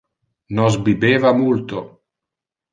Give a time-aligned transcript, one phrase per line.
[0.55, 1.79] Nos bibeva multo.